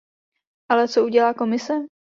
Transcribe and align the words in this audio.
Ale 0.69 0.87
co 0.87 1.03
udělá 1.05 1.33
Komise? 1.33 1.73